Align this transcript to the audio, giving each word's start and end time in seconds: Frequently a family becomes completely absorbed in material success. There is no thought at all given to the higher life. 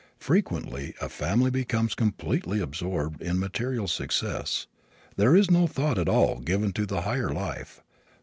Frequently 0.17 0.95
a 0.99 1.07
family 1.09 1.51
becomes 1.51 1.93
completely 1.93 2.59
absorbed 2.59 3.21
in 3.21 3.37
material 3.37 3.87
success. 3.87 4.65
There 5.15 5.35
is 5.35 5.51
no 5.51 5.67
thought 5.67 5.99
at 5.99 6.09
all 6.09 6.39
given 6.39 6.73
to 6.73 6.87
the 6.87 7.01
higher 7.01 7.29
life. 7.29 7.83